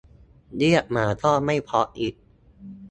[0.57, 2.15] เรียกหมาก็ไม่เพราะอีก